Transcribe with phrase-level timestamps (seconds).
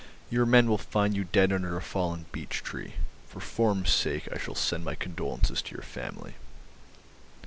[0.31, 2.95] Your men will find you dead under a fallen beech tree.
[3.27, 6.33] For form's sake I shall send my condolences to your family."